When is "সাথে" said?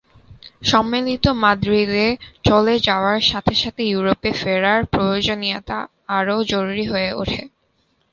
3.31-3.53, 3.61-3.81